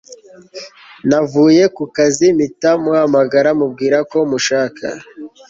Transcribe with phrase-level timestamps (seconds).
[1.09, 4.85] navuye kukazi mpita muhamagara mubwira ko mushaka